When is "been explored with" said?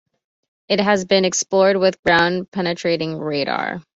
1.05-2.01